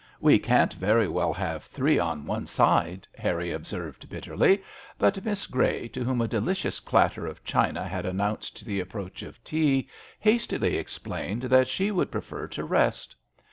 "We 0.19 0.39
can't 0.39 0.73
very 0.73 1.07
well 1.07 1.31
have 1.31 1.65
three 1.65 1.99
on 1.99 2.25
one 2.25 2.47
side," 2.47 3.07
Harry 3.19 3.51
observed, 3.51 4.09
bitterly; 4.09 4.63
but 4.97 5.23
Miss 5.23 5.45
Grey, 5.45 5.89
to 5.89 6.03
whom 6.03 6.21
a 6.21 6.27
delicious 6.27 6.79
clatter 6.79 7.27
of 7.27 7.43
china 7.45 7.87
had 7.87 8.07
announced 8.07 8.65
the 8.65 8.79
approach 8.79 9.21
of 9.21 9.43
tea, 9.43 9.89
hastily 10.19 10.75
explained 10.75 11.43
that 11.43 11.67
she 11.67 11.91
would 11.91 12.09
prefer 12.09 12.47
to 12.47 12.63
rest. 12.65 13.15